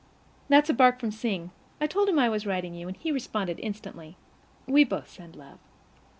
[0.49, 1.51] That's a bark from Sing.
[1.79, 4.17] I told him I was writing to you, and he responded instantly.
[4.65, 5.59] We both send love.